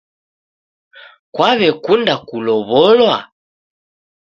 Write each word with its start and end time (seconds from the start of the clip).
Kwakunde 1.33 2.13
kulow'olwa? 2.27 3.17